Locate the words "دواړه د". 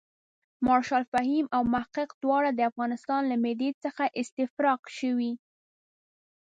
2.23-2.59